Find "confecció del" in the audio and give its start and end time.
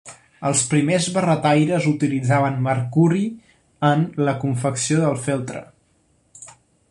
4.47-5.23